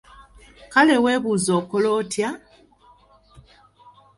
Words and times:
Kale 0.73 0.95
weebuuze 1.03 1.51
okola 1.59 1.89
otya? 1.99 2.29